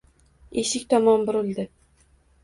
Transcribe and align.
eshik 0.61 0.87
tomon 0.93 1.25
burildi. 1.27 1.67